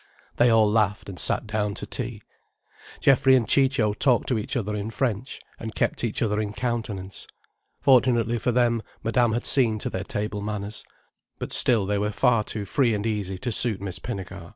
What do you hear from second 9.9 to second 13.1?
their table manners. But still they were far too free and